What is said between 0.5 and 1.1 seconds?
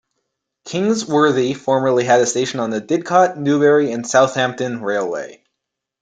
Kings